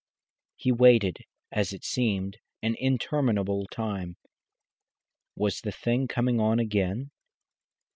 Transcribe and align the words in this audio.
He 0.55 0.71
waited, 0.71 1.25
as 1.51 1.73
it 1.73 1.83
seemed, 1.85 2.39
an 2.63 2.73
interminable 2.79 3.67
time. 3.69 4.17
Was 5.35 5.61
the 5.61 5.71
thing 5.71 6.07
coming 6.07 6.39
on 6.39 6.57
again? 6.57 7.11